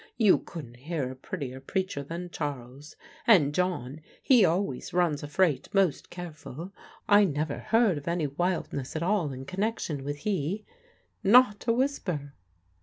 You 0.17 0.39
couldn' 0.39 0.73
hear 0.73 1.11
a 1.11 1.15
prettier 1.15 1.59
preacher 1.59 2.01
than 2.01 2.31
Charles. 2.31 2.95
And 3.27 3.53
John, 3.53 4.01
he 4.23 4.43
always 4.43 4.93
runs 4.93 5.21
a 5.21 5.27
freight 5.27 5.69
most 5.75 6.09
careful. 6.09 6.71
I 7.07 7.23
never 7.23 7.59
heard 7.59 7.99
of 7.99 8.07
any 8.07 8.25
wildness 8.25 8.95
at 8.95 9.03
all 9.03 9.31
in 9.31 9.45
connection 9.45 10.03
with 10.03 10.17
he 10.25 10.65
not 11.23 11.67
a 11.67 11.71
whisper." 11.71 12.33